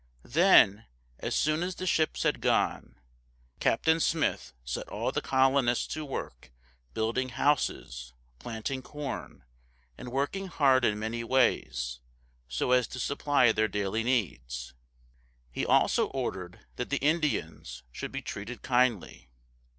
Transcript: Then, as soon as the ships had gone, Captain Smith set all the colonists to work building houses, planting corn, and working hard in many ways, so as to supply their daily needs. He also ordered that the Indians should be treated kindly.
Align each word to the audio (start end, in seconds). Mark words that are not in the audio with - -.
Then, 0.25 0.87
as 1.19 1.35
soon 1.35 1.61
as 1.61 1.75
the 1.75 1.85
ships 1.85 2.23
had 2.23 2.41
gone, 2.41 2.95
Captain 3.59 3.99
Smith 3.99 4.51
set 4.65 4.87
all 4.89 5.11
the 5.11 5.21
colonists 5.21 5.85
to 5.93 6.03
work 6.03 6.51
building 6.95 7.29
houses, 7.29 8.11
planting 8.39 8.81
corn, 8.81 9.43
and 9.99 10.11
working 10.11 10.47
hard 10.47 10.85
in 10.85 10.97
many 10.97 11.23
ways, 11.23 11.99
so 12.47 12.71
as 12.71 12.87
to 12.87 12.99
supply 12.99 13.51
their 13.51 13.67
daily 13.67 14.01
needs. 14.01 14.73
He 15.51 15.67
also 15.67 16.07
ordered 16.07 16.65
that 16.77 16.89
the 16.89 16.97
Indians 16.97 17.83
should 17.91 18.11
be 18.11 18.23
treated 18.23 18.63
kindly. 18.63 19.29